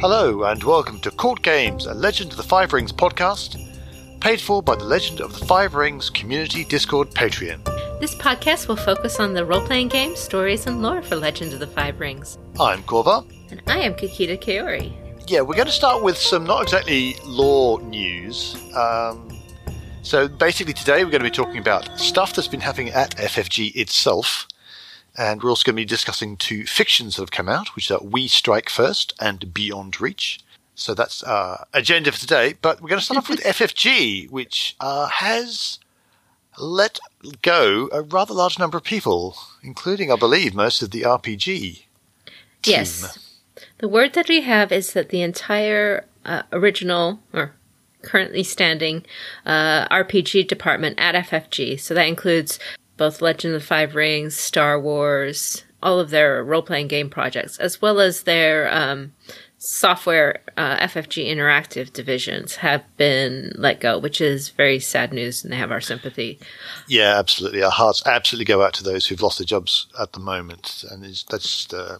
[0.00, 3.62] Hello, and welcome to Court Games, a Legend of the Five Rings podcast,
[4.18, 7.62] paid for by the Legend of the Five Rings Community Discord Patreon.
[8.00, 11.60] This podcast will focus on the role playing games, stories, and lore for Legend of
[11.60, 12.38] the Five Rings.
[12.58, 13.30] I'm Corva.
[13.50, 14.90] And I am Kakita Kaori.
[15.28, 18.56] Yeah, we're going to start with some not exactly lore news.
[18.74, 19.38] Um,
[20.00, 23.76] so basically, today we're going to be talking about stuff that's been happening at FFG
[23.76, 24.48] itself.
[25.16, 28.00] And we're also going to be discussing two fictions that have come out, which are
[28.02, 30.40] We Strike First and Beyond Reach.
[30.74, 32.54] So that's our agenda for today.
[32.60, 35.78] But we're going to start off with FFG, which uh, has
[36.58, 36.98] let
[37.42, 41.84] go a rather large number of people, including, I believe, most of the RPG.
[42.62, 42.72] Team.
[42.72, 43.36] Yes.
[43.78, 47.54] The word that we have is that the entire uh, original or
[48.02, 49.04] currently standing
[49.44, 52.58] uh, RPG department at FFG, so that includes
[53.00, 57.56] both Legend of the Five Rings, Star Wars, all of their role playing game projects,
[57.56, 59.14] as well as their um,
[59.56, 65.50] software uh, FFG interactive divisions have been let go, which is very sad news, and
[65.50, 66.38] they have our sympathy.
[66.88, 67.62] Yeah, absolutely.
[67.62, 71.02] Our hearts absolutely go out to those who've lost their jobs at the moment, and
[71.02, 71.96] that's uh,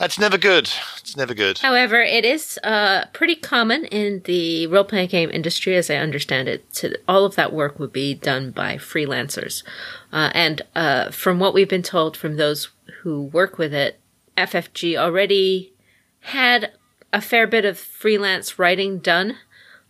[0.00, 0.70] that's never good.
[0.98, 1.58] It's never good.
[1.58, 6.48] However, it is uh, pretty common in the role playing game industry, as I understand
[6.48, 6.72] it.
[6.74, 9.62] To, all of that work would be done by freelancers.
[10.10, 12.70] Uh, and uh, from what we've been told from those
[13.02, 14.00] who work with it,
[14.38, 15.74] FFG already
[16.20, 16.72] had
[17.12, 19.36] a fair bit of freelance writing done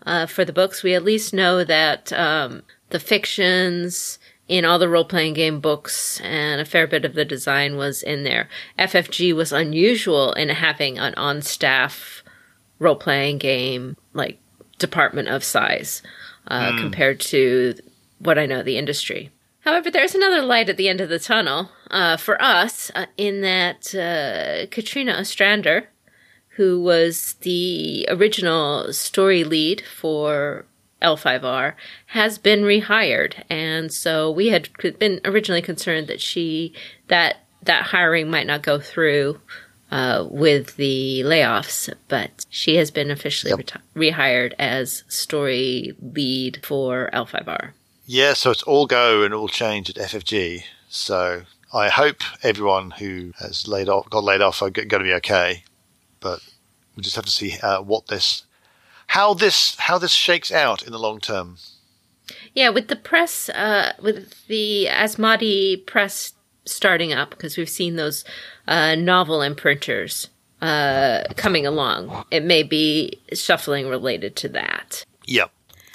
[0.05, 0.83] uh, for the books.
[0.83, 4.19] We at least know that um, the fictions,
[4.51, 8.03] in all the role playing game books, and a fair bit of the design was
[8.03, 8.49] in there.
[8.77, 12.25] FFG was unusual in having an on staff
[12.81, 14.41] role playing game like
[14.79, 16.03] department of size
[16.49, 16.81] uh, mm.
[16.81, 17.77] compared to
[18.19, 19.31] what I know the industry.
[19.61, 23.43] However, there's another light at the end of the tunnel uh, for us uh, in
[23.43, 25.91] that uh, Katrina Ostrander,
[26.57, 30.67] who was the original story lead for
[31.03, 31.75] L5R
[32.07, 33.43] has been rehired.
[33.49, 34.69] And so we had
[34.99, 36.75] been originally concerned that she,
[37.09, 39.41] that, that hiring might not go through,
[39.91, 43.59] uh, with the layoffs, but she has been officially yep.
[43.59, 47.73] reti- rehired as story lead for L5R.
[48.07, 50.65] Yeah, so it's all go and all change at FFG.
[50.89, 55.15] So I hope everyone who has laid off, got laid off are going to be
[55.15, 55.65] okay.
[56.21, 56.41] But
[56.97, 58.45] we just have to see uh, what this
[59.11, 61.57] how this how this shakes out in the long term.
[62.55, 66.33] Yeah, with the press, uh, with the Asmodee press
[66.65, 68.25] starting up, because we've seen those
[68.69, 70.29] uh, novel imprinters
[70.63, 72.25] uh, coming along.
[72.31, 75.05] It may be shuffling related to that.
[75.27, 75.51] Yep.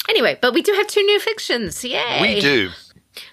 [0.10, 1.86] Anyway, but we do have two new fictions.
[1.86, 2.22] Yay!
[2.22, 2.72] We do.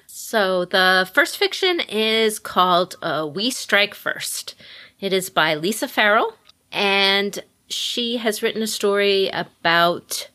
[0.06, 4.54] So the first fiction is called uh, We Strike First.
[5.00, 6.34] It is by Lisa Farrell,
[6.70, 10.28] and she has written a story about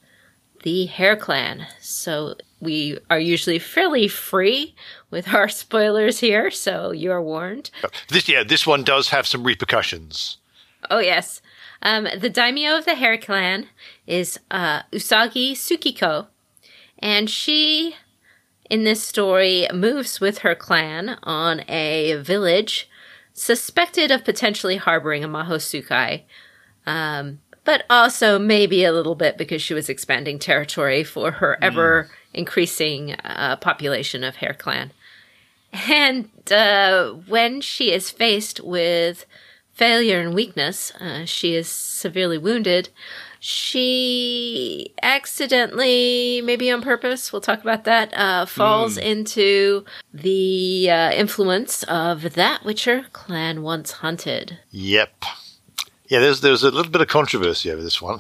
[0.63, 1.67] the Hare Clan.
[1.79, 4.75] So we are usually fairly free
[5.11, 7.69] with our spoilers here, so you're warned.
[8.09, 10.37] This yeah, this one does have some repercussions.
[10.89, 11.41] Oh yes.
[11.81, 13.67] Um, the daimyo of the Hare Clan
[14.07, 16.27] is uh, Usagi Tsukiko,
[16.99, 17.95] and she,
[18.69, 22.89] in this story, moves with her clan on a village
[23.33, 26.23] suspected of potentially harboring a Mahoutsukai,
[26.87, 31.65] um, but also maybe a little bit because she was expanding territory for her mm.
[31.65, 34.91] ever increasing uh, population of Hare Clan.
[35.89, 39.25] And uh, when she is faced with
[39.73, 42.89] failure and weakness, uh, she is severely wounded.
[43.39, 49.03] She accidentally, maybe on purpose, we'll talk about that, uh, falls mm.
[49.03, 54.59] into the uh, influence of that which her clan once hunted.
[54.71, 55.25] Yep.
[56.07, 58.19] Yeah, there's there's a little bit of controversy over this one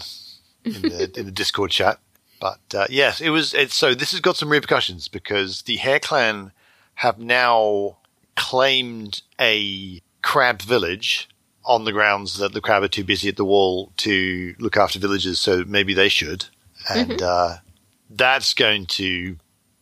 [0.63, 1.99] in the, in the Discord chat,
[2.39, 3.53] but uh, yes, it was.
[3.53, 6.51] It's, so this has got some repercussions because the Hare Clan
[6.95, 7.97] have now
[8.35, 11.29] claimed a crab village
[11.65, 14.99] on the grounds that the crab are too busy at the wall to look after
[14.99, 16.45] villagers, so maybe they should,
[16.89, 17.25] and mm-hmm.
[17.25, 17.57] uh,
[18.09, 19.37] that's going to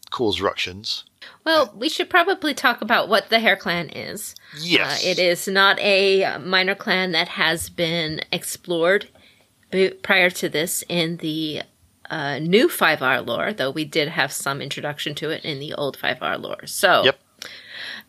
[0.10, 1.04] cause ructions.
[1.46, 4.36] Well, we should probably talk about what the Hare Clan is.
[4.60, 5.04] Yes.
[5.04, 9.10] Uh, it is not a minor clan that has been explored
[10.02, 11.62] prior to this in the
[12.10, 15.98] uh, new 5R lore, though we did have some introduction to it in the old
[15.98, 16.66] 5R lore.
[16.66, 17.20] So, yep.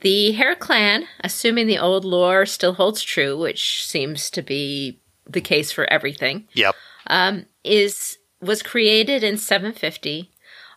[0.00, 5.40] the Hare Clan, assuming the old lore still holds true, which seems to be the
[5.40, 6.74] case for everything, yep.
[7.08, 10.30] Um, is was created in 750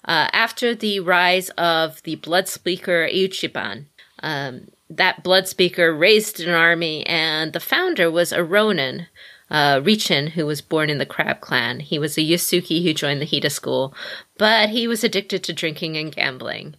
[0.06, 3.86] uh, after the rise of the blood speaker Iuchiban,
[4.22, 9.08] um, that blood speaker raised an army, and the founder was a Ronin
[9.52, 11.80] uh, Richin, who was born in the Crab Clan.
[11.80, 13.94] He was a Yasuki who joined the Hida school,
[14.38, 16.76] but he was addicted to drinking and gambling.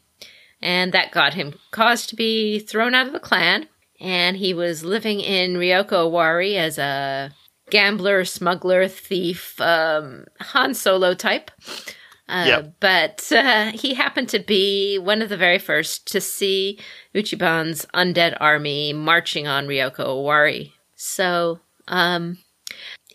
[0.63, 3.67] And that got him cause to be thrown out of the clan.
[3.99, 7.33] And he was living in Ryoko Owari as a
[7.71, 11.51] gambler, smuggler, thief, um, Han Solo type.
[12.31, 12.75] Uh, Yep.
[12.81, 16.79] But uh, he happened to be one of the very first to see
[17.15, 20.73] Iuchiban's undead army marching on Ryoko Owari.
[20.95, 22.39] So, um,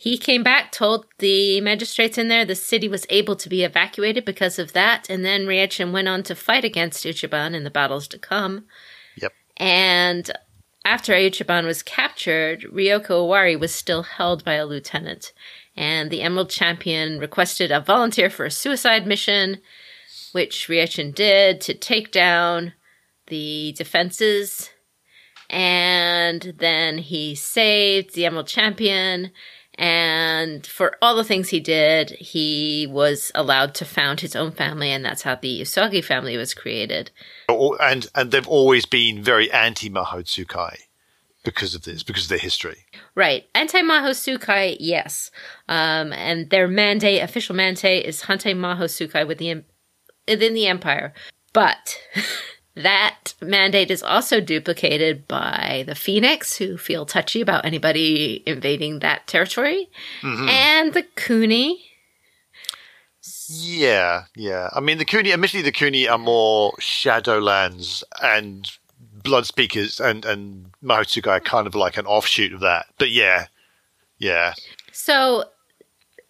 [0.05, 4.25] he came back, told the magistrates in there the city was able to be evacuated
[4.25, 8.07] because of that, and then Ryechin went on to fight against Iuchiban in the battles
[8.09, 8.65] to come.
[9.17, 9.31] Yep.
[9.57, 10.31] And
[10.83, 15.33] after Iuchiban was captured, Ryoko Owari was still held by a lieutenant.
[15.75, 19.59] And the Emerald Champion requested a volunteer for a suicide mission,
[20.31, 22.73] which Ryechin did to take down
[23.27, 24.69] the defenses.
[25.49, 29.31] And then he saved the Emerald Champion.
[29.77, 34.89] And for all the things he did, he was allowed to found his own family,
[34.89, 37.11] and that's how the Usagi family was created.
[37.49, 40.77] Oh, and and they've always been very anti Mahotsukai
[41.45, 42.85] because of this, because of their history.
[43.15, 43.45] Right.
[43.55, 45.31] Anti Mahosukai, yes.
[45.69, 49.63] Um, and their mandate, official mandate, is Hante Mahosukai with the,
[50.27, 51.13] within the Empire.
[51.53, 52.01] But
[52.75, 59.27] that mandate is also duplicated by the Phoenix, who feel touchy about anybody invading that
[59.27, 59.89] territory,
[60.23, 61.81] and the Kuni.
[63.47, 64.69] Yeah, yeah.
[64.73, 68.69] I mean, the Kuni, admittedly, the Kuni are more Shadowlands and
[69.25, 72.85] Blood Speakers and, and Mahotsukai are kind of like an offshoot of that.
[72.97, 73.47] But yeah,
[74.17, 74.53] yeah.
[74.91, 75.45] So,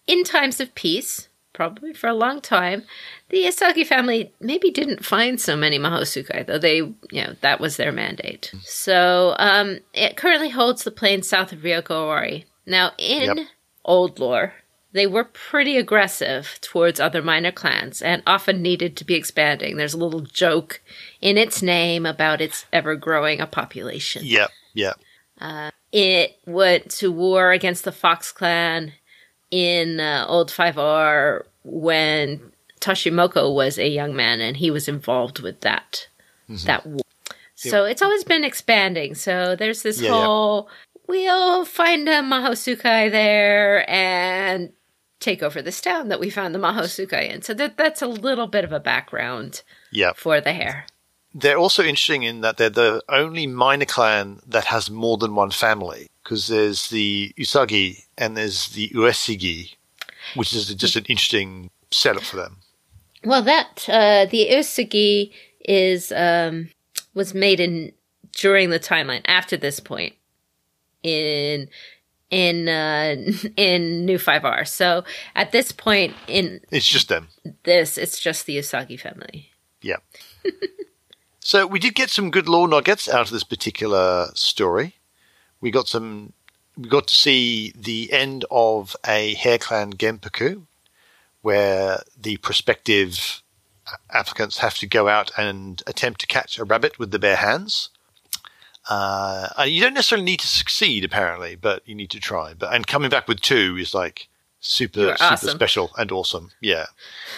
[0.06, 2.82] in times of peace, probably for a long time,
[3.30, 7.76] the Usagi family maybe didn't find so many Mahosukai, though they, you know, that was
[7.76, 8.52] their mandate.
[8.62, 12.44] So, um, it currently holds the plains south of Ryoko Owari.
[12.66, 13.46] Now, in Yep.
[13.84, 14.52] old lore,
[14.96, 19.76] they were pretty aggressive towards other minor clans and often needed to be expanding.
[19.76, 20.80] There's a little joke
[21.20, 24.22] in its name about its ever growing a population.
[24.24, 24.98] Yep, yep.
[25.38, 28.94] Uh, it went to war against the Fox clan
[29.50, 35.60] in uh, Old 5R when Toshimoko was a young man and he was involved with
[35.60, 36.08] that
[36.48, 36.66] mm-hmm.
[36.66, 37.00] that war.
[37.58, 39.14] So it's always been expanding.
[39.14, 40.24] So there's this Yeah, yeah.
[40.24, 40.68] whole
[41.06, 44.72] we'll find a Mahosukai there and
[45.20, 47.42] take over this town that we found the Mahosukai in.
[47.42, 50.16] So that that's a little bit of a background Yep.
[50.16, 50.86] for the Hare.
[51.34, 55.50] They're also interesting in that they're the only minor clan that has more than one
[55.50, 59.74] family because there's the Usagi and there's the Uesigi,
[60.34, 62.58] which is just an interesting setup for them.
[63.24, 66.70] Well, that uh, the Usugi is um,
[67.14, 67.92] was made in
[68.32, 70.14] during the timeline after this point
[71.02, 71.68] in
[72.30, 73.16] in uh,
[73.56, 74.64] in New Five R.
[74.64, 77.28] So at this point in It's just them.
[77.64, 79.50] this, it's just the Usagi family.
[79.82, 79.96] Yeah.
[81.40, 84.96] so we did get some good lore nuggets out of this particular story.
[85.60, 86.32] We got some.
[86.76, 90.66] We got to see the end of a Hare Clan gempuku,
[91.40, 93.42] where the prospective
[94.10, 97.88] applicants have to go out and attempt to catch a rabbit with the bare hands.
[98.88, 102.54] Uh, you don't necessarily need to succeed, apparently, but you need to try.
[102.54, 104.28] But and coming back with two is like
[104.60, 105.56] super super awesome.
[105.56, 106.50] special and awesome.
[106.60, 106.86] Yeah.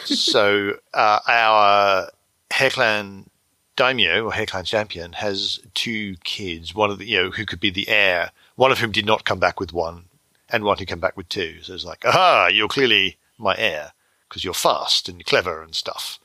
[0.04, 2.11] so uh, our
[2.50, 3.30] Hare Clan
[3.76, 6.75] daimyo or Hare Clan champion has two kids.
[6.75, 8.32] One of the you know who could be the heir.
[8.56, 10.04] One of whom did not come back with one,
[10.50, 11.62] and one who came back with two.
[11.62, 13.92] So it's like, aha, you're clearly my heir
[14.28, 16.18] because you're fast and clever and stuff.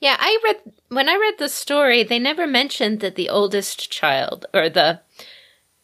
[0.00, 0.56] Yeah, I read
[0.88, 5.00] when I read the story, they never mentioned that the oldest child or the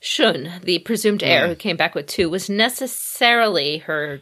[0.01, 4.21] Shun, the presumed heir who came back with two, was necessarily her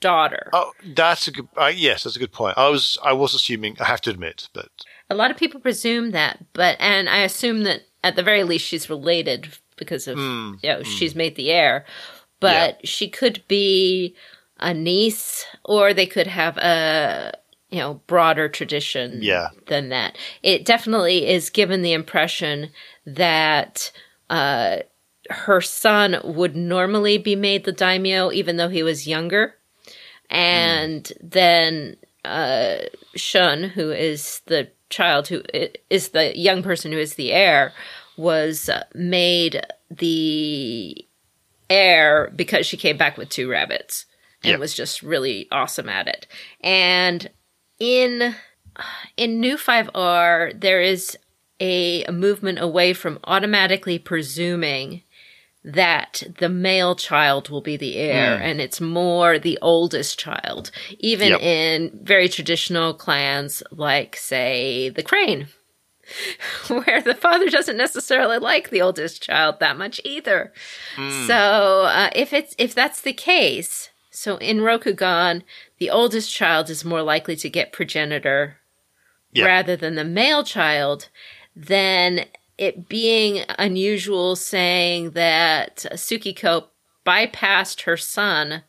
[0.00, 0.50] daughter.
[0.52, 1.46] Oh, that's a good.
[1.56, 2.58] Uh, yes, that's a good point.
[2.58, 3.76] I was I was assuming.
[3.80, 4.68] I have to admit, but
[5.08, 8.66] A lot of people presume that, but and I assume that at the very least
[8.66, 11.84] she's related because of Hmm, you know she's made the heir,
[12.40, 14.16] but she could be
[14.58, 17.32] a niece or they could have a
[17.72, 19.48] you know broader tradition Yeah.
[19.66, 20.16] than that.
[20.42, 22.70] It definitely is given the impression
[23.06, 23.90] that
[24.30, 24.78] uh,
[25.30, 29.56] her son would normally be made the daimyo even though he was younger,
[30.30, 32.76] and then uh,
[33.16, 35.42] Shun, who is the child who
[35.88, 37.72] is the young person who is the heir,
[38.18, 41.06] was made the
[41.70, 44.04] heir because she came back with two rabbits
[44.44, 44.60] and Yep.
[44.60, 46.26] was just really awesome at it.
[46.60, 47.30] And
[47.82, 48.34] in
[49.16, 51.18] in New 5R, there is
[51.60, 55.02] a, a movement away from automatically presuming
[55.64, 58.42] that the male child will be the heir Mm.
[58.42, 61.40] and it's more the oldest child, even Yep.
[61.40, 65.48] in very traditional clans like, say, the Crane,
[66.68, 70.52] where the father doesn't necessarily like the oldest child that much either.
[70.96, 71.26] Hmm.
[71.26, 71.34] So
[71.84, 75.42] uh, if it's if that's the case, so in Rokugan,
[75.82, 78.58] the oldest child is more likely to get progenitor
[79.32, 79.46] Yeah.
[79.46, 81.08] rather than the male child,
[81.56, 86.68] then it being unusual saying that Tsukiko
[87.04, 88.62] bypassed her son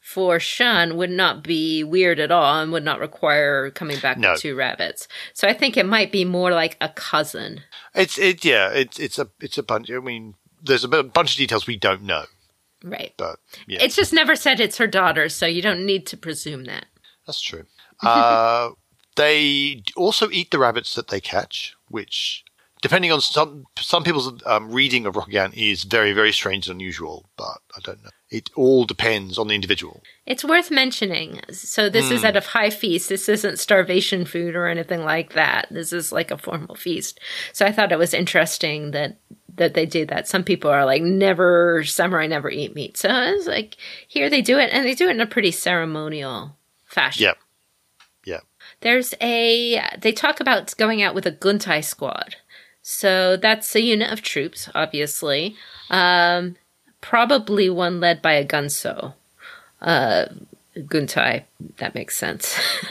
[0.00, 4.30] for Shun would not be weird at all and would not require coming back No.
[4.32, 5.06] with two rabbits.
[5.34, 7.60] So I think it might be more like a cousin.
[7.94, 8.70] It's it yeah.
[8.70, 9.90] It's it's a it's a bunch.
[9.90, 12.24] I mean, there's a bunch of details we don't know,
[12.84, 13.12] Right.
[13.16, 16.64] but yeah, It's just never said it's her daughter, so you don't need to presume
[16.64, 16.86] that.
[17.26, 17.64] that's true.
[18.02, 18.70] Uh,
[19.16, 22.44] they also eat the rabbits that they catch, which,
[22.80, 27.28] depending on some some people's um, reading of Rokugan, is very very strange and unusual.
[27.36, 28.10] But I don't know.
[28.30, 30.02] It all depends on the individual.
[30.26, 31.40] It's worth mentioning.
[31.50, 32.14] So this Hmm.
[32.14, 33.08] is at a high feast.
[33.08, 35.66] This isn't starvation food or anything like that.
[35.72, 37.18] This is like a formal feast.
[37.52, 39.16] So I thought it was interesting that
[39.58, 40.26] that they do that.
[40.26, 42.96] Some people are like never samurai never eat meat.
[42.96, 46.56] So it's like here they do it and they do it in a pretty ceremonial
[46.86, 47.24] fashion.
[47.24, 47.34] Yeah,
[48.24, 48.40] yeah.
[48.80, 52.36] There's a they talk about going out with a guntai squad.
[52.82, 55.56] So that's a unit of troops, obviously.
[55.90, 56.56] Um,
[57.02, 59.12] probably one led by a gunso.
[59.80, 60.26] Uh,
[60.74, 61.44] guntai,
[61.76, 62.58] that makes sense.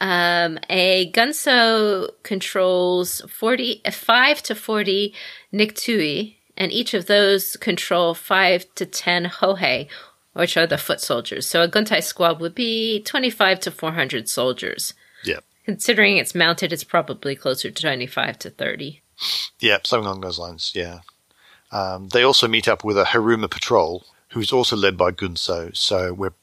[0.00, 5.14] um, a gunso controls 40, 5 to 40
[5.52, 9.88] nikutai, and each of those control 5 to 10 hohei,
[10.32, 11.46] which are the foot soldiers.
[11.46, 14.94] So a guntai squad would be 25 to 400 soldiers.
[15.24, 15.40] Yeah.
[15.64, 19.00] Considering it's mounted, it's probably closer to 25 to 30.
[19.60, 20.72] Yeah, something along those lines.
[20.74, 21.00] Yeah.
[21.72, 25.76] Um, they also meet up with a Hiruma patrol, who's also led by Gunso.
[25.76, 26.34] So we're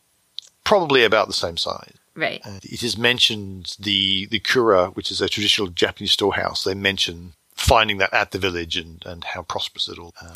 [0.63, 1.93] probably about the same size.
[2.15, 2.41] Right.
[2.44, 6.63] And it is mentioned the the kura, which is a traditional Japanese storehouse.
[6.63, 10.13] They mention finding that at the village and, and how prosperous it all.
[10.22, 10.34] Um,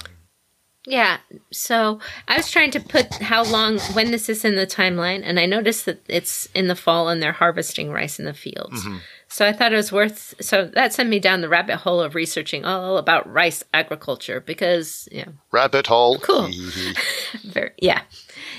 [0.88, 1.18] Yeah.
[1.52, 5.40] So I was trying to put how long, when this is in the timeline, and
[5.40, 8.86] I noticed that it's in the fall and they're harvesting rice in the fields.
[9.28, 12.14] So I thought it was worth, so that sent me down the rabbit hole of
[12.14, 15.26] researching all about rice agriculture because, yeah.
[15.52, 16.20] rabbit hole.
[16.20, 16.50] Cool.
[17.44, 18.02] Very, yeah.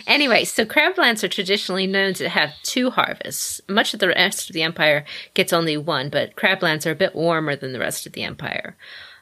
[0.06, 3.60] Anyway, so crablands are traditionally known to have two harvests.
[3.68, 7.14] Much of the rest of the empire gets only one, but crablands are a bit
[7.14, 8.76] warmer than the rest of the empire.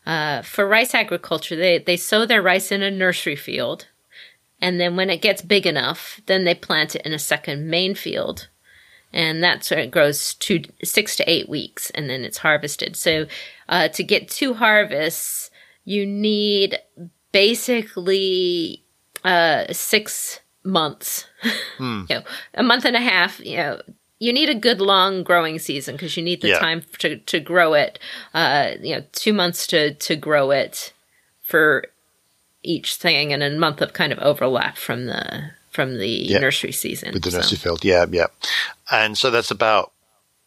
[0.04, 3.86] Uh, for rice agriculture, they, they sow their rice in a nursery field,
[4.60, 7.94] and then when it gets big enough, then they plant it in a second main
[7.94, 8.48] field,
[9.10, 12.94] and that's where it grows to six to eight weeks, and then it's harvested.
[12.94, 13.26] So,
[13.70, 15.50] uh, to get two harvests,
[15.86, 16.78] you need
[17.32, 18.84] basically
[19.24, 21.26] uh, six months,
[21.78, 22.22] you know,
[22.54, 23.38] a month and a half.
[23.40, 23.82] You know,
[24.18, 26.58] you need a good long growing season because you need the Yeah.
[26.58, 27.98] time to to grow it.
[28.32, 30.92] Uh, you know, two months to to grow it
[31.42, 31.84] for
[32.62, 37.12] each thing, and a month of kind of overlap from the from the nursery season.
[37.12, 37.84] with the So- nursery field.
[37.84, 38.26] Yeah, yeah.
[38.90, 39.92] And so that's about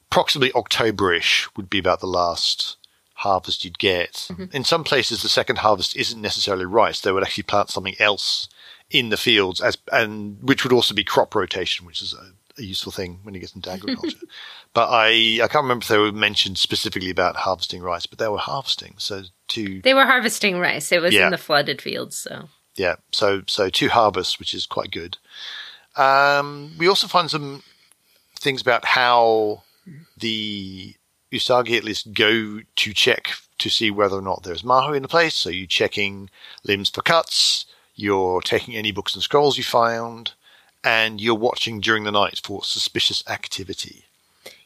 [0.09, 2.77] approximately Octoberish would be about the last
[3.15, 4.29] harvest you'd get.
[4.53, 8.47] In some places, the second harvest isn't necessarily rice; they would actually plant something else
[8.89, 12.63] in the fields, as and which would also be crop rotation, which is a, a
[12.63, 14.17] useful thing when you get into agriculture.
[14.73, 18.27] but I I can't remember if they were mentioned specifically about harvesting rice, but they
[18.27, 18.95] were harvesting.
[18.97, 20.91] So to They were harvesting rice.
[20.91, 21.25] It was Yeah.
[21.25, 25.17] in the flooded fields, so yeah, so so two harvests, which is quite good.
[25.95, 27.63] Um, we also find some
[28.39, 29.63] things about how
[30.17, 30.93] the
[31.33, 35.07] Usagi at least go to check to see whether or not there's maho in the
[35.09, 35.33] place.
[35.33, 36.29] So you're checking
[36.63, 37.65] limbs for cuts,
[37.97, 40.31] you're taking any books and scrolls you found,
[40.83, 44.05] and you're watching during the night for suspicious activity.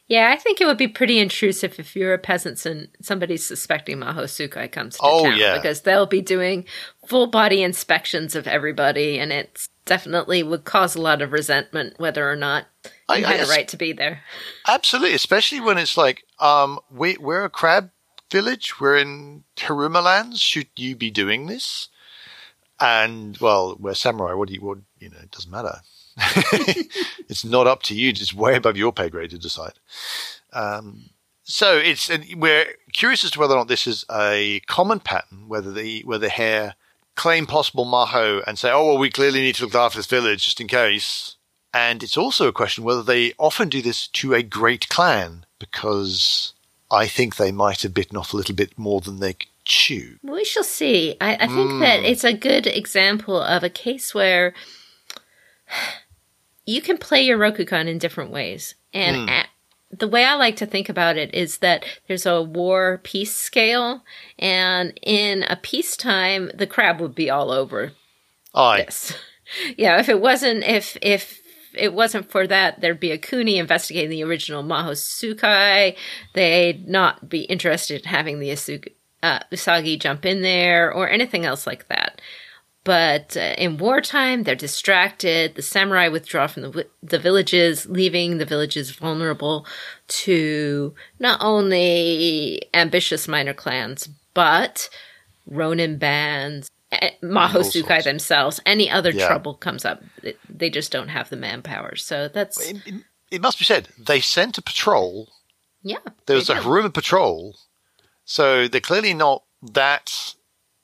[0.08, 3.96] Yeah, I think it would be pretty intrusive if you're a peasant and somebody's suspecting
[3.98, 5.56] Maho Sukai comes to Oh, town yeah.
[5.56, 6.66] because they'll be doing
[7.06, 12.30] full body inspections of everybody, and it definitely would cause a lot of resentment whether
[12.30, 12.66] or not
[13.08, 14.22] I- you I had a right to be there.
[14.68, 17.90] Absolutely, especially when it's like, um, we, we're a crab
[18.30, 18.80] village.
[18.80, 20.40] We're in Hiruma lands.
[20.40, 21.88] Should you be doing this?
[22.82, 24.34] And well, we're samurai.
[24.34, 24.60] What do you?
[24.60, 25.18] What you know?
[25.22, 25.76] It doesn't matter.
[27.28, 28.08] it's not up to you.
[28.08, 29.74] It's way above your pay grade to decide.
[30.52, 31.10] Um,
[31.44, 35.46] so it's and we're curious as to whether or not this is a common pattern.
[35.46, 36.74] Whether the whether Hare
[37.14, 40.44] claim possible maho and say, oh well, we clearly need to look after this village
[40.44, 41.36] just in case.
[41.72, 46.52] And it's also a question whether they often do this to a great clan, because
[46.90, 49.36] I think they might have bitten off a little bit more than they
[50.22, 51.16] We shall see.
[51.20, 52.04] I, I think that mm.
[52.04, 54.54] it's a good example of a case where
[56.66, 58.74] you can play your Rokugan in different ways.
[58.92, 59.30] And mm.
[59.30, 59.48] at,
[59.90, 64.02] the way I like to think about it is that there's a war peace scale,
[64.38, 67.92] and in a peacetime, the crab would be all over
[68.54, 68.84] Aye.
[68.84, 69.14] this.
[69.76, 71.40] yeah, if it wasn't, if if
[71.74, 75.96] it wasn't for that, there'd be a Kuni investigating the original Maho Sukai.
[76.34, 78.92] They'd not be interested in having the Asuka,
[79.22, 82.20] uh, Usagi jump in there or anything else like that.
[82.84, 85.54] But uh, in wartime, they're distracted.
[85.54, 89.64] The samurai withdraw from the, the villages, leaving the villages vulnerable
[90.08, 94.88] to not only ambitious minor clans, but
[95.46, 98.58] Ronin bands, eh, Maho Sukai themselves.
[98.66, 99.28] Any other Yeah.
[99.28, 100.02] trouble comes up,
[100.48, 101.94] they- just don't have the manpower.
[101.94, 105.28] So that's, It, it- it must be said, they sent a patrol.
[105.82, 105.98] yeah.
[106.26, 106.56] There was a.
[106.56, 107.56] Hiruma patrol.
[108.32, 110.34] So they're clearly not that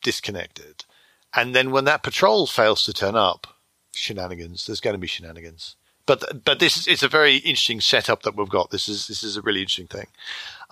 [0.02, 0.84] disconnected.
[1.32, 3.46] And then when that patrol fails to turn up,
[3.94, 4.66] shenanigans.
[4.66, 5.74] There's going to be shenanigans.
[6.04, 8.70] But but this is it's a very interesting setup that we've got.
[8.70, 10.08] This is this is a really interesting thing.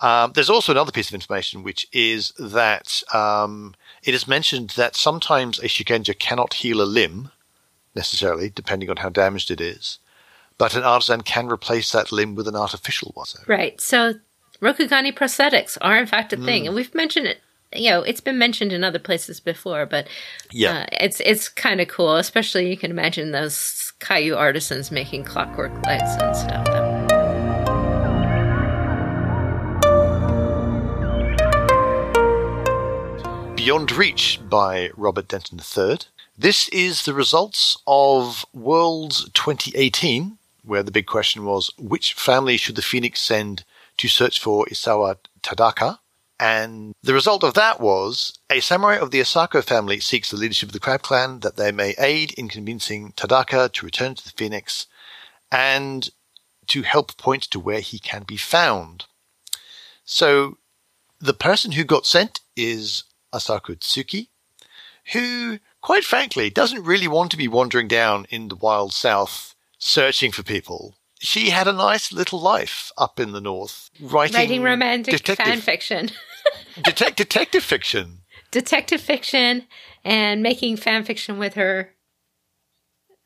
[0.01, 4.95] Um, there's also another piece of information, which is that um, it is mentioned that
[4.95, 7.31] sometimes a shugenja cannot heal a limb
[7.95, 9.97] necessarily, depending on how damaged it is.
[10.59, 13.25] But an artisan can replace that limb with an artificial one.
[13.47, 13.81] Right.
[13.81, 14.19] So
[14.61, 16.67] Rokugani prosthetics are in fact a thing, Mm.
[16.67, 17.41] and we've mentioned it.
[17.75, 20.07] You know, it's been mentioned in other places before, but
[20.51, 20.79] yeah.
[20.79, 22.15] uh, it's it's kind of cool.
[22.15, 26.65] Especially you can imagine those Kaiu artisans making clockwork lights and stuff.
[33.55, 35.97] Beyond Reach by Robert Denton III.
[36.37, 42.75] This is the results of Worlds 2018, where the big question was which family should
[42.77, 43.65] the Phoenix send
[43.97, 45.99] to search for Isawa Tadaka?
[46.39, 50.69] And the result of that was a samurai of the Asako family seeks the leadership
[50.69, 54.33] of the Crab Clan that they may aid in convincing Tadaka to return to the
[54.37, 54.85] Phoenix
[55.51, 56.09] and
[56.67, 59.05] to help point to where he can be found.
[60.05, 60.57] So
[61.19, 64.27] the person who got sent is Asako Tsuki,
[65.13, 70.31] who, quite frankly, doesn't really want to be wandering down in the wild south searching
[70.31, 70.96] for people.
[71.19, 75.61] She had a nice little life up in the north, writing, Writing romantic detective, fan
[75.61, 76.11] fiction,
[76.77, 78.19] detec- detective fiction.
[78.51, 79.65] detective fiction,
[80.05, 81.93] and making fan fiction with her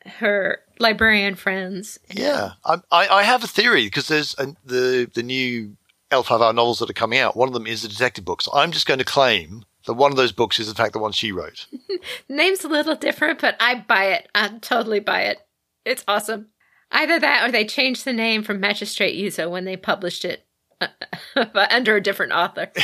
[0.05, 1.99] her librarian friends.
[2.09, 5.77] Yeah, I, I, have a theory because there's a, the the new
[6.11, 7.35] L5R novels that are coming out.
[7.35, 8.41] One of them is a detective book.
[8.41, 10.99] So I'm just going to claim that one of those books is in fact the
[10.99, 11.67] one she wrote.
[12.29, 14.29] Name's a little different, but I buy it.
[14.35, 15.39] I totally buy it.
[15.85, 16.47] It's awesome.
[16.91, 20.45] Either that or they changed the name from Magistrate Yuzo when they published it
[20.81, 20.87] uh,
[21.35, 22.71] but under a different author.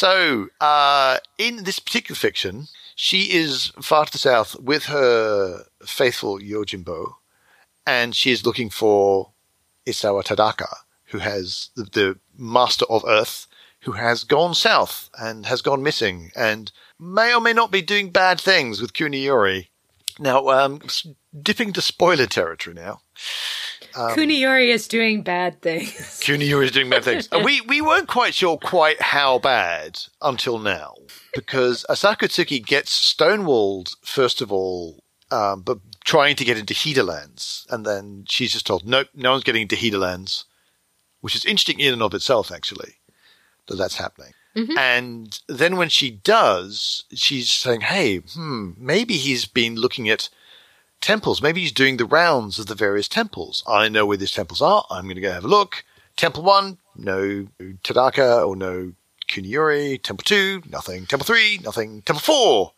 [0.00, 6.38] So, uh, in this particular fiction, she is far to the south with her faithful
[6.38, 7.16] Yojimbo,
[7.86, 9.32] and she is looking for
[9.86, 10.74] Isawa Tadaka,
[11.08, 13.46] who has the, the master of Earth,
[13.80, 18.08] who has gone south and has gone missing, and may or may not be doing
[18.08, 19.66] bad things with Kuniyori.
[20.18, 20.80] Now, um,
[21.42, 23.00] dipping to spoiler territory now.
[23.96, 25.90] Um, Kuniyori is doing bad things.
[26.24, 27.28] Kuniyori is doing bad things.
[27.44, 30.94] We, we weren't quite sure quite how bad until now,
[31.34, 37.66] because Asako Tsuki gets stonewalled, first of all, um, but trying to get into Heaterlands.
[37.70, 40.44] And then she's just told, nope, no one's getting into Heaterlands,
[41.20, 42.94] which is interesting in and of itself, actually,
[43.66, 44.32] that that's happening.
[44.76, 50.28] And then when she does, she's saying, hey, hmm, maybe he's been looking at
[51.00, 51.40] temples.
[51.40, 53.62] Maybe he's doing the rounds of the various temples.
[53.66, 54.84] I know where these temples are.
[54.90, 55.84] I'm going to go have a look.
[56.16, 57.46] Temple one, no
[57.82, 58.92] Tadaka or no
[59.28, 60.02] Kuniyori.
[60.02, 61.06] Temple two, nothing.
[61.06, 62.02] Temple three, nothing.
[62.02, 62.72] Temple four,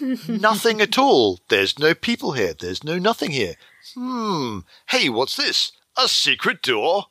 [0.28, 1.40] nothing at all.
[1.48, 2.54] There's no people here.
[2.54, 3.54] There's no nothing here.
[3.94, 4.60] Hmm.
[4.86, 5.72] Hey, what's this?
[5.96, 7.06] A secret door?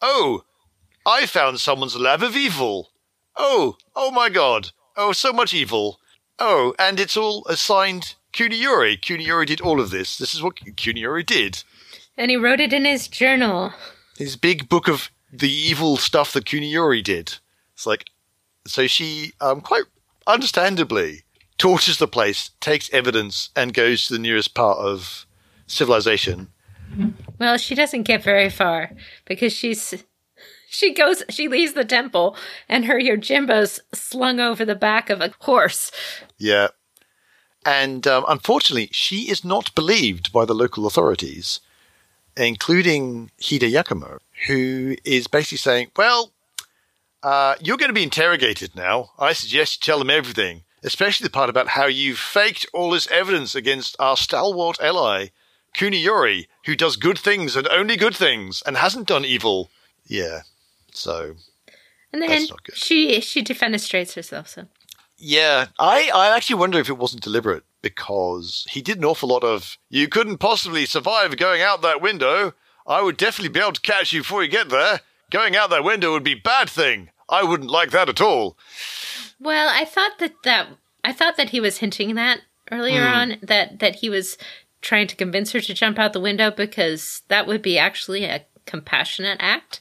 [0.00, 0.44] Oh,
[1.04, 2.90] I found someone's lab of evil.
[3.36, 4.70] Oh, oh my god.
[4.96, 5.98] Oh, so much evil.
[6.38, 9.00] Oh, and it's all assigned Kuniyori.
[9.00, 10.16] Kuniyori did all of this.
[10.18, 11.62] This is what Kuniyori did.
[12.16, 13.72] and he wrote it in his journal.
[14.18, 17.34] His big book of the evil stuff that Kuniyori did.
[17.74, 18.04] It's like,
[18.66, 19.84] so she, um, quite
[20.26, 21.22] understandably,
[21.58, 25.26] tortures the place, takes evidence, and goes to the nearest part of
[25.66, 26.48] civilization.
[27.40, 28.90] Well, she doesn't get very far
[29.24, 30.04] because she's
[30.74, 32.36] she goes she leaves the temple
[32.68, 35.90] and her Yojimbo's slung over the back of a horse.
[36.38, 36.68] Yeah.
[37.64, 41.60] And um, unfortunately, she is not believed by the local authorities,
[42.36, 46.32] including Hida Yakumo, who is basically saying, well,
[47.24, 48.96] Uh, you're going to be interrogated now.
[49.18, 53.10] I suggest you tell them everything, especially the part about how you faked all this
[53.10, 55.28] evidence against our stalwart ally,
[55.74, 59.70] Kuniyori, who does good things and only good things and hasn't done evil.
[60.06, 60.42] Yeah.
[60.96, 61.36] So.
[62.12, 64.48] And then she she defenestrates herself.
[64.48, 64.66] So.
[65.16, 69.44] Yeah, I I actually wonder if it wasn't deliberate because he did an awful lot
[69.44, 69.78] of.
[69.90, 72.54] You couldn't possibly survive going out that window.
[72.86, 75.00] I would definitely be able to catch you before you get there.
[75.30, 77.10] Going out that window would be bad thing.
[77.28, 78.56] I wouldn't like that at all.
[79.40, 80.68] Well, I thought that that
[81.02, 83.16] I thought that he was hinting that earlier mm.
[83.16, 84.38] on that that he was
[84.80, 88.44] trying to convince her to jump out the window because that would be actually a
[88.66, 89.80] compassionate act.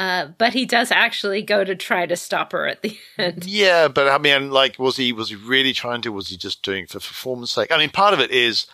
[0.00, 3.44] Uh, but he does actually go to try to stop her at the end.
[3.44, 6.10] Yeah, but I mean, like, was he was he really trying to?
[6.10, 7.70] Was he just doing it for performance sake?
[7.70, 8.64] I mean, part of it is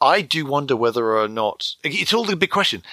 [0.00, 2.84] I do wonder whether or not it's all the big question: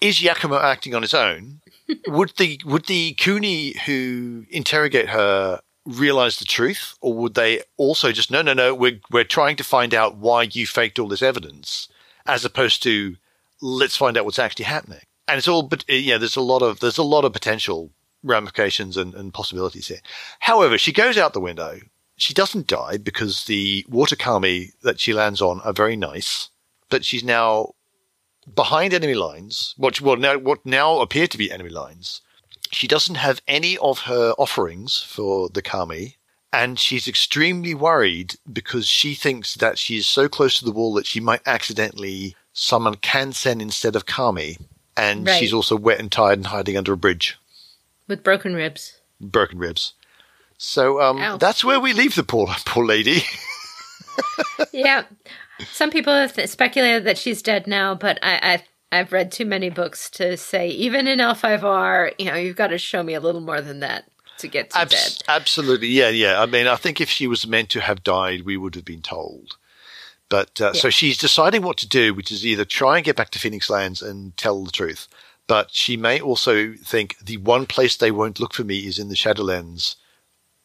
[0.00, 1.60] Is Yakumo acting on his own?
[2.06, 8.12] would the would the Kuni who interrogate her realize the truth, or would they also
[8.12, 8.72] just no, no, no?
[8.76, 11.88] We're we're trying to find out why you faked all this evidence,
[12.26, 13.16] as opposed to
[13.60, 15.00] let's find out what's actually happening.
[15.28, 17.90] And it's all, but yeah, there's a lot of there's a lot of potential
[18.22, 20.00] ramifications and, and possibilities here.
[20.40, 21.80] However, she goes out the window.
[22.16, 26.48] She doesn't die because the water kami that she lands on are very nice,
[26.90, 27.74] but she's now
[28.52, 29.74] behind enemy lines.
[29.76, 32.22] What well now what now appear to be enemy lines
[32.70, 36.16] she doesn't have any of her offerings for the kami,
[36.52, 40.94] and she's extremely worried because she thinks that she is so close to the wall
[40.94, 44.58] that she might accidentally summon Kansen instead of kami,
[44.98, 45.38] and right.
[45.38, 47.38] she's also wet and tired and hiding under a bridge
[48.08, 49.00] with broken ribs.
[49.20, 49.92] Broken ribs.
[50.56, 53.22] So um, that's where we leave the poor poor lady.
[54.72, 55.04] yeah,
[55.70, 59.70] some people have speculated that she's dead now, but I, I I've read too many
[59.70, 63.40] books to say even in L5R, you know, you've got to show me a little
[63.40, 64.04] more than that
[64.38, 66.40] to get to Abs- Absolutely, yeah, yeah.
[66.40, 69.02] I mean, I think if she was meant to have died, we would have been
[69.02, 69.56] told.
[70.28, 70.80] But uh, yeah.
[70.80, 73.70] so she's deciding what to do, which is either try and get back to Phoenix
[73.70, 75.08] Lands and tell the truth,
[75.46, 79.08] but she may also think the one place they won't look for me is in
[79.08, 79.96] the Shadowlands.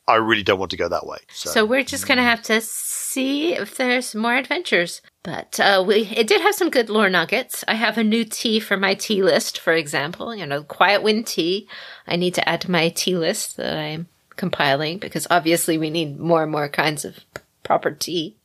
[0.05, 1.19] I really don't want to go that way.
[1.31, 5.01] So, so we're just going to have to see if there's more adventures.
[5.23, 7.63] But uh, we it did have some good lore nuggets.
[7.69, 10.35] I have a new tea for my tea list, for example.
[10.35, 11.69] You know, Quiet Wind tea.
[12.05, 16.19] I need to add to my tea list that I'm compiling because obviously we need
[16.19, 17.19] more and more kinds of
[17.63, 18.35] proper tea.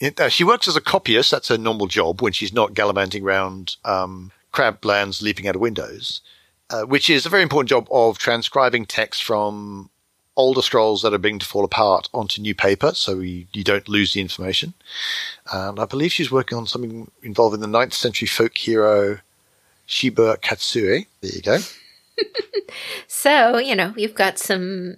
[0.00, 1.30] It, uh, she works as a copyist.
[1.30, 5.60] That's her normal job when she's not gallivanting around um, crab lands, leaping out of
[5.60, 6.20] windows,
[6.70, 9.90] uh, which is a very important job of transcribing text from
[10.36, 13.88] older scrolls that are beginning to fall apart onto new paper, so you, you don't
[13.88, 14.74] lose the information.
[15.52, 19.18] And I believe she's working on something involving the 9th century folk hero
[19.86, 21.06] Shiba Katsue.
[21.20, 21.58] There you go.
[23.06, 24.96] so, you know, you've got some.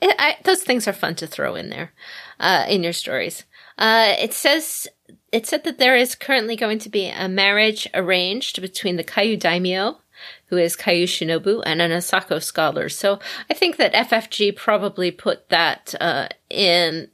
[0.00, 1.92] I, those things are fun to throw in there
[2.38, 3.44] uh, in your stories.
[3.82, 4.88] Uh, it says
[5.32, 9.38] it said that there is currently going to be a marriage arranged between the Kaiu
[9.38, 9.98] daimyo
[10.46, 12.88] who is Kaiu Shinobu, and an Asako scholar.
[12.88, 13.18] So
[13.50, 17.08] I think that FFG probably put that uh, in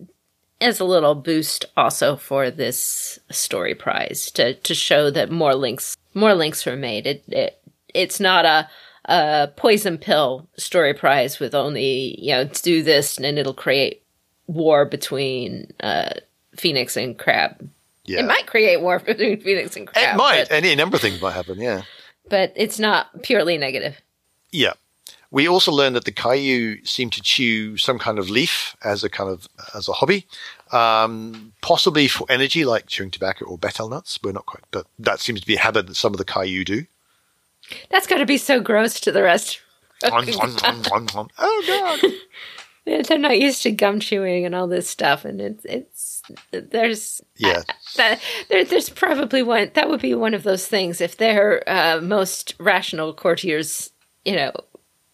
[0.60, 5.96] as a little boost also for this story prize to, to show that more links
[6.14, 7.06] more links were made.
[7.06, 7.62] It, it
[7.94, 8.68] it's not a
[9.04, 14.02] a poison pill story prize with only you know do this and it'll create
[14.48, 16.10] war between uh,
[16.58, 17.68] Phoenix and Crab.
[18.04, 18.20] Yeah.
[18.20, 20.14] It might create war between Phoenix and Crab.
[20.14, 20.46] It might.
[20.50, 21.60] Any number of things might happen.
[21.60, 21.82] Yeah
[22.28, 24.00] but it's not purely negative.
[24.50, 24.74] Yeah.
[25.30, 29.10] We also learned that the Kaiu seem to chew some kind of leaf as a
[29.10, 30.26] kind of as a hobby,
[30.72, 34.18] um, possibly for energy, like chewing tobacco or betel nuts.
[34.22, 36.64] We're not quite, but that seems to be a habit that some of the Kaiu
[36.64, 36.86] do.
[37.90, 39.60] That's got to be so gross to the rest.
[41.38, 42.00] oh god!
[42.88, 47.62] They're not used to gum chewing and all this stuff, and it's it's there's yeah
[47.96, 52.00] that, there, there's probably one that would be one of those things if their uh,
[52.00, 53.90] most rational courtiers
[54.24, 54.52] you know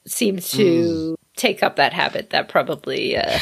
[0.06, 1.16] seem to mm.
[1.36, 3.38] take up that habit that probably uh,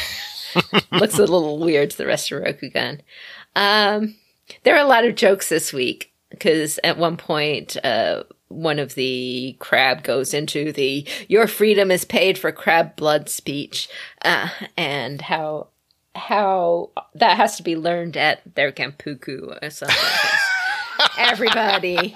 [0.92, 3.00] looks a little weird to the rest of Rokugan.
[3.56, 4.16] Um,
[4.62, 8.94] there are a lot of jokes this week because at one point uh, one of
[8.94, 13.88] the crab goes into the "Your freedom is paid for crab blood" speech,
[14.24, 15.68] uh, and how
[16.14, 19.96] how that has to be learned at their gempuku or something.
[21.18, 22.14] everybody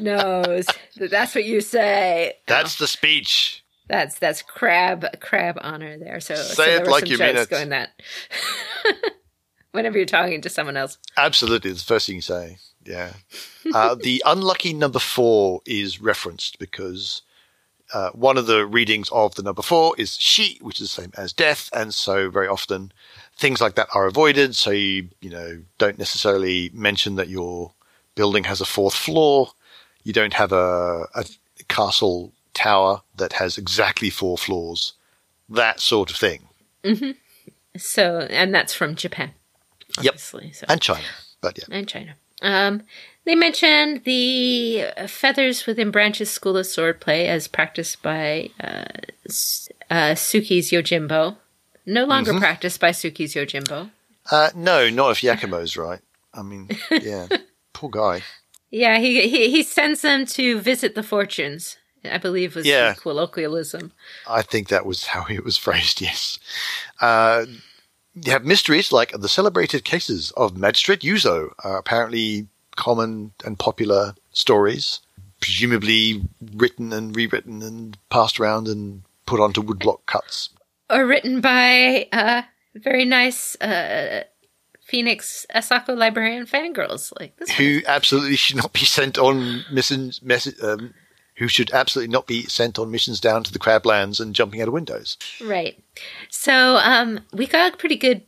[0.00, 0.66] knows
[0.96, 2.34] that that's what you say.
[2.46, 2.84] That's oh.
[2.84, 3.64] the speech.
[3.88, 6.20] That's that's crab crab honor there.
[6.20, 7.48] So say so it like you mean it.
[7.48, 7.90] Going that
[9.72, 10.98] whenever you're talking to someone else.
[11.16, 12.58] Absolutely, it's the first thing you say.
[12.88, 13.12] Yeah.
[13.74, 17.20] Uh, the unlucky number four is referenced because
[17.92, 21.12] uh, one of the readings of the number four is she, which is the same
[21.16, 22.92] as death, and so very often
[23.36, 24.56] things like that are avoided.
[24.56, 27.72] So you you know don't necessarily mention that your
[28.14, 29.50] building has a fourth floor.
[30.02, 31.24] You don't have a, a
[31.68, 34.94] castle tower that has exactly four floors.
[35.48, 36.48] That sort of thing.
[37.76, 39.32] So, and that's from Japan.
[40.00, 40.18] Yep.
[40.18, 40.40] So.
[40.68, 41.06] And China,
[41.40, 41.64] but yeah.
[41.70, 42.14] and China.
[42.42, 42.82] Um,
[43.24, 48.84] they mention the uh, feathers within branches school of swordplay as practiced by uh,
[49.90, 51.36] uh, Suki's Yojimbo.
[51.86, 52.40] No longer Mm-hmm.
[52.40, 53.90] practiced by Suki's Yojimbo.
[54.30, 56.00] Uh, no, not if Yakumo's right.
[56.34, 57.28] I mean, yeah,
[57.72, 58.22] poor guy.
[58.70, 61.78] Yeah, he, he he sends them to visit the fortunes.
[62.04, 62.92] I believe was Yeah.
[62.92, 63.92] the colloquialism.
[64.28, 66.00] I think that was how it was phrased.
[66.02, 66.38] Yes.
[68.18, 73.58] Uh, you have mysteries like the celebrated cases of Magistrate Yuzo, are apparently common and
[73.58, 75.00] popular stories,
[75.40, 76.22] presumably
[76.54, 80.50] written and rewritten and passed around and put onto woodblock cuts.
[80.90, 82.42] Or written by uh,
[82.74, 84.24] very nice uh,
[84.82, 87.50] Phoenix Asako librarian fangirls like this.
[87.50, 87.56] one.
[87.56, 90.20] Who absolutely should not be sent on missions.
[90.20, 90.94] Messi- um,
[91.38, 94.68] who should absolutely not be sent on missions down to the crablands and jumping out
[94.68, 95.16] of windows.
[95.40, 95.82] Right.
[96.28, 98.22] So um, we got a pretty good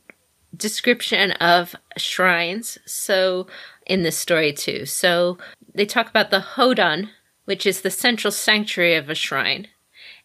[0.55, 2.77] description of shrines.
[2.85, 3.47] So
[3.85, 4.85] in this story too.
[4.85, 5.37] So
[5.73, 7.09] they talk about the honden,
[7.45, 9.67] which is the central sanctuary of a shrine.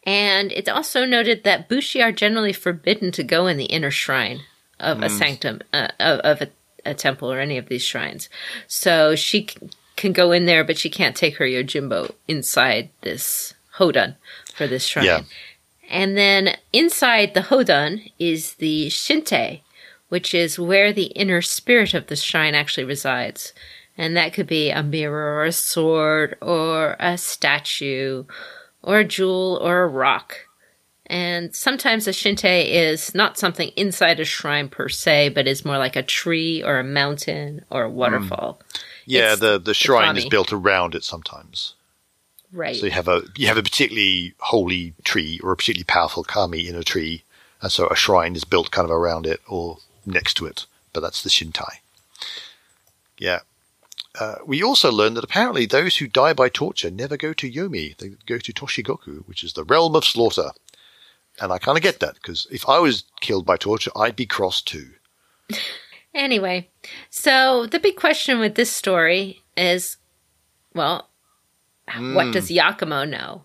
[0.05, 4.43] And it's also noted that bushi are generally forbidden to go in the inner shrine
[4.79, 6.51] of a sanctum uh, of, of a,
[6.85, 8.29] a temple or any of these shrines.
[8.69, 9.49] So she
[9.97, 14.17] can go in there, but she can't take her yojimbo inside this honden
[14.55, 15.07] for this shrine.
[15.07, 15.21] Yeah.
[15.89, 19.61] And then inside the honden is the Shintai,
[20.09, 23.53] which is where the inner spirit of the shrine actually resides.
[23.99, 28.25] And that could be a mirror or a sword or a statue
[28.83, 30.37] or a jewel or a rock.
[31.07, 35.79] And sometimes a Shintai is not something inside a shrine per se, but is more
[35.79, 37.95] like a tree or a mountain or a hmm.
[37.95, 38.61] waterfall.
[39.07, 41.75] Yeah, It's the, the shrine is built around it sometimes.
[42.53, 42.77] Right.
[42.77, 46.69] So you have a you have a particularly holy tree or a particularly powerful kami
[46.69, 47.23] in a tree,
[47.61, 50.67] and so a shrine is built kind of around it or next to it.
[50.93, 51.81] But that's the Shintai.
[53.19, 53.41] Yeah.
[54.19, 57.97] Uh, we also learned that apparently those who die by torture never go to Yomi;
[57.99, 60.51] they go to Toshigoku, which is the realm of slaughter.
[61.39, 64.25] And I kind of get that because if I was killed by torture, I'd be
[64.25, 64.93] cross too.
[66.17, 66.71] Anyway,
[67.11, 69.99] so the big question with this story is
[70.75, 71.11] well,
[71.99, 73.45] what does Yakumo know?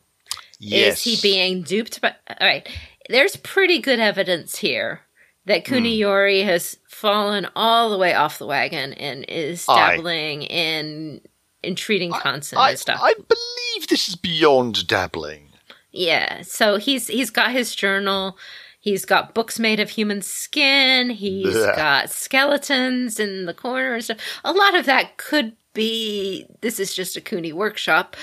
[0.59, 1.05] Yes.
[1.05, 2.15] Is he being duped by.
[2.29, 2.67] All right.
[3.09, 5.01] There's pretty good evidence here
[5.45, 5.75] that Hmm.
[5.75, 11.21] Kuniyori has fallen all the way off the wagon and is dabbling in
[11.63, 12.99] entreating Kansen I, and stuff.
[13.01, 15.49] I believe this is beyond dabbling.
[15.91, 16.41] Yeah.
[16.43, 18.37] So he's he's got his journal.
[18.83, 21.11] He's got books made of human skin.
[21.11, 21.75] He's Blech.
[21.75, 24.17] got skeletons in the corner and stuff.
[24.43, 28.17] A lot of that could be this is just a Kuni workshop.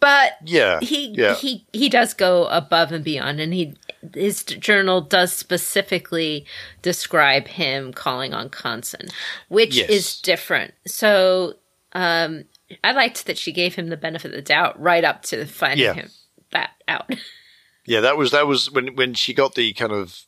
[0.00, 0.80] But Yeah.
[0.80, 1.34] he yeah.
[1.36, 3.74] he he does go above and beyond and he
[4.14, 6.44] his journal does specifically
[6.82, 9.08] describe him calling on Kansen,
[9.48, 9.88] which Yes.
[9.88, 10.74] is different.
[10.86, 11.54] So
[11.92, 12.44] um
[12.82, 15.86] I liked that she gave him the benefit of the doubt right up to finding
[15.86, 15.94] Yeah.
[15.94, 16.10] him
[16.50, 17.08] that out.
[17.86, 20.22] Yeah, that was that was when when she got the kind of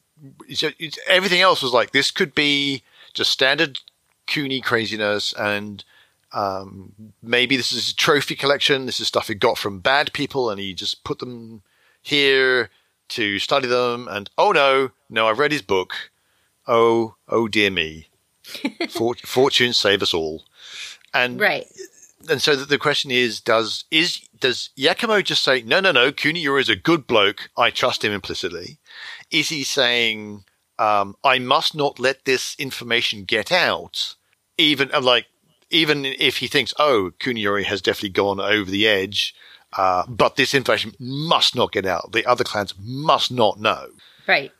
[0.49, 2.83] it's, it's, everything else was like this could be
[3.14, 3.81] just standard
[4.27, 5.85] Kuni craziness, and
[6.33, 6.92] um,
[7.23, 8.87] maybe this is a trophy collection.
[8.87, 11.62] This is stuff he got from bad people, and he just put them
[12.03, 12.71] here
[13.11, 14.09] to study them.
[14.11, 16.11] And oh no, no, I've read his book.
[16.66, 18.09] Oh, oh dear me,
[18.90, 20.45] Fort, fortune save us all.
[21.14, 21.66] And right.
[22.29, 26.12] And so the, the question is, does is does Yakumo just say, no, no, no,
[26.12, 27.50] Kuniyori is a good bloke.
[27.57, 28.79] I trust him implicitly.
[29.31, 30.44] Is he saying,
[30.79, 34.14] um, I must not let this information get out,
[34.59, 35.26] even uh, like
[35.70, 39.35] even if he thinks, oh, Kuniyori has definitely gone over the edge,
[39.76, 42.12] uh, but this information must not get out.
[42.12, 43.88] The other clans must not know.
[44.26, 44.52] Right.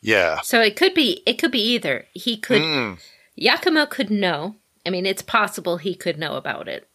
[0.00, 0.40] Yeah.
[0.42, 2.06] So it could be it could be either.
[2.12, 2.98] He could Mm.
[3.40, 4.56] Yakumo could know.
[4.86, 6.88] I mean, it's possible he could know about it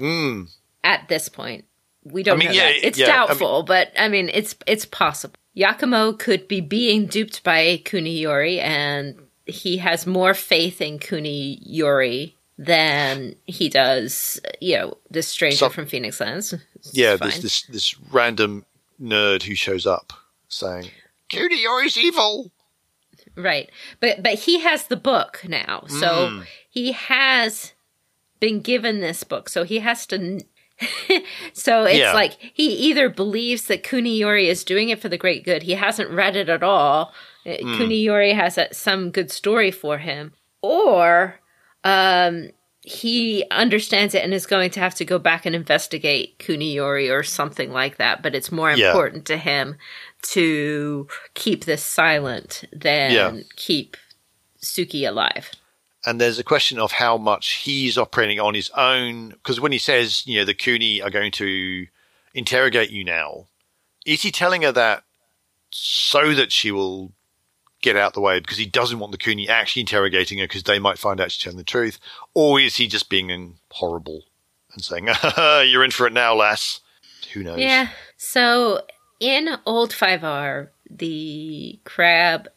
[0.00, 0.48] Mm.
[0.82, 1.64] at this point.
[2.04, 2.86] We don't I mean, know yeah, that.
[2.86, 5.34] It's yeah, I mean- doubtful, but I mean, it's it's possible.
[5.56, 13.34] Yakumo could be being duped by Kuniyori, and he has more faith in Kuniyori than
[13.46, 16.52] he does, you know, this stranger Some- from Phoenix Lands.
[16.74, 17.30] It's Yeah, fine.
[17.30, 18.66] this this this random
[19.00, 20.12] nerd who shows up
[20.48, 20.90] saying,
[21.30, 22.50] Kuniyori's evil.
[23.36, 23.70] Right.
[24.00, 25.84] But but he has the book now.
[25.88, 26.46] So Mm.
[26.74, 27.72] He has
[28.40, 29.48] been given this book.
[29.48, 30.40] So he has to
[31.52, 32.12] so it's Yeah.
[32.12, 35.62] like he either believes that Kuniyori is doing it for the great good.
[35.62, 37.12] He hasn't read it at all.
[37.46, 37.74] Uh, Hmm.
[37.74, 40.32] Kuniyori has a, some good story for him,
[40.62, 41.38] or
[41.84, 47.08] um, he understands it and is going to have to go back and investigate Kuniyori
[47.10, 48.22] or something like that.
[48.22, 48.88] But it's more Yeah.
[48.90, 49.76] important to him
[50.32, 53.32] to keep this silent than Yeah.
[53.56, 53.96] keep
[54.60, 55.50] Suki alive.
[56.06, 59.30] And there's a question of how much he's operating on his own.
[59.30, 61.86] Because when he says, you know, the Kuni are going to
[62.34, 63.46] interrogate you now,
[64.04, 65.04] is he telling her that
[65.70, 67.12] so that she will
[67.82, 70.78] get out the way because he doesn't want the Kuni actually interrogating her because they
[70.78, 71.98] might find out she's telling the truth?
[72.34, 74.24] Or is he just being horrible
[74.72, 75.08] and saying,
[75.68, 76.80] you're in for it now, lass?
[77.32, 77.58] Who knows?
[77.58, 77.88] Yeah.
[78.16, 78.82] So
[79.20, 82.48] in Old 5R, the crab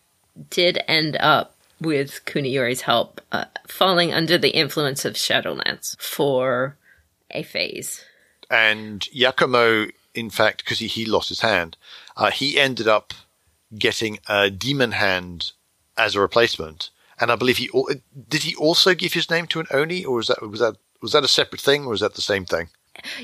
[0.50, 6.78] did end up with Kuniyori's help uh, falling under the influence of Shadowlands for
[7.32, 8.04] a phase.
[8.50, 11.78] and Yakamo, in fact, because he, he lost his hand,
[12.16, 13.14] uh, he ended up
[13.78, 15.52] getting a demon hand
[15.98, 16.90] as a replacement.
[17.20, 17.70] And I believe he
[18.30, 18.44] did.
[18.44, 21.24] He also give his name to an oni, or was that was that was that
[21.24, 22.70] a separate thing, or was that the same thing?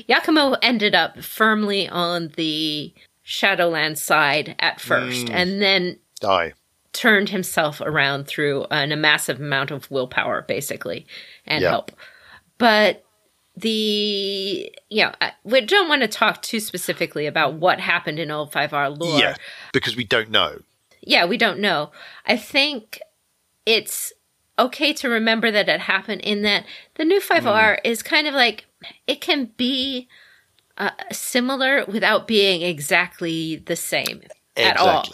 [0.08, 2.92] Yakamo ended up firmly on the
[3.24, 6.54] Shadowlands side at first, and then Aye,
[6.94, 11.06] turned himself around through an, a massive amount of willpower, basically,
[11.46, 11.70] and Yeah.
[11.70, 11.92] help.
[12.56, 13.04] But
[13.56, 15.12] the you know
[15.44, 19.20] we don't want to talk too specifically about what happened in old 5R lore.
[19.20, 19.36] yeah,
[19.72, 20.60] because we don't know.
[21.02, 21.92] Yeah, we don't know.
[22.26, 23.00] I think
[23.66, 24.12] it's
[24.58, 28.66] okay to remember that it happened in that the new 5R is kind of like
[29.06, 30.08] it can be
[30.78, 34.22] uh, similar without being exactly the same
[34.56, 35.04] at all.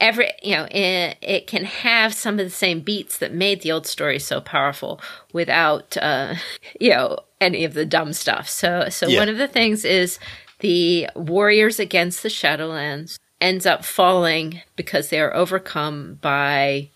[0.00, 3.70] Every you know, it, it can have some of the same beats that made the
[3.72, 5.00] old story so powerful
[5.32, 6.34] without uh,
[6.80, 8.48] you know any of the dumb stuff.
[8.48, 9.20] So, so Yeah.
[9.20, 10.18] one of the things is
[10.60, 16.90] the warriors against the Shadowlands ends up falling because they are overcome by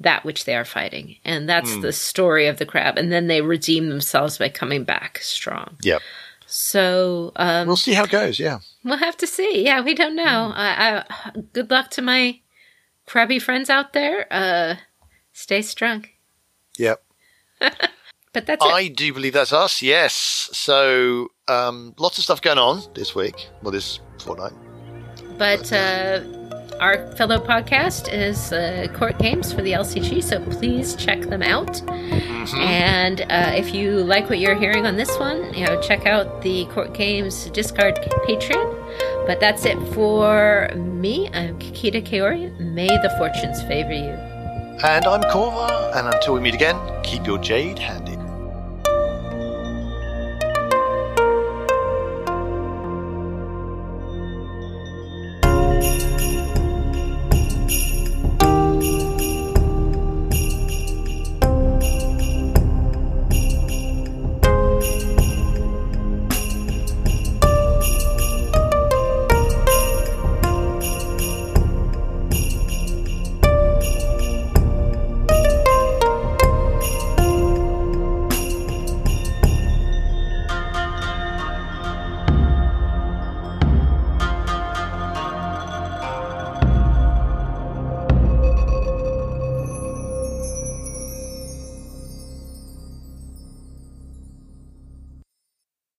[0.00, 2.98] that which they are fighting, and that's the story of the crab.
[2.98, 5.76] And then they redeem themselves by coming back strong.
[5.82, 6.02] Yep.
[6.46, 8.38] So, um, We'll see how it goes.
[8.38, 8.58] Yeah.
[8.84, 9.64] We'll have to see.
[9.64, 10.52] Yeah, we don't know.
[10.54, 11.04] I, I,
[11.52, 12.38] good luck to my
[13.06, 14.26] crabby friends out there.
[14.30, 14.76] Uh,
[15.32, 16.06] stay strong.
[16.78, 17.02] Yep.
[18.34, 18.68] But that's it.
[18.68, 19.80] I do believe that's us.
[19.80, 20.12] Yes.
[20.52, 23.48] So um, lots of stuff going on this week.
[23.62, 24.52] Well, this fortnight.
[25.38, 26.20] But uh,
[26.84, 31.80] our fellow podcast is uh, Court Games for the LCG, so please check them out.
[32.58, 36.42] And uh, if you like what you're hearing on this one, you know, check out
[36.42, 37.94] the Court Games Discard
[38.28, 39.26] Patreon.
[39.26, 41.30] But that's it for me.
[41.32, 42.54] I'm Kakita Kaori.
[42.60, 44.12] May the fortunes favor you.
[44.84, 45.96] And I'm Corva.
[45.96, 48.13] And until we meet again, keep your jade handy.